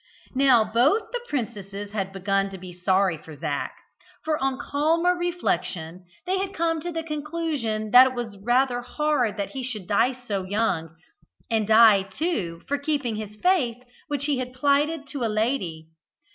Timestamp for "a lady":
15.23-15.89